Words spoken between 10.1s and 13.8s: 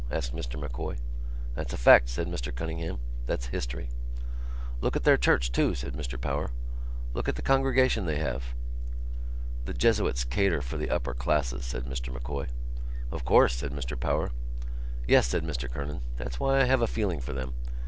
cater for the upper classes," said Mr M'Coy. "Of course," said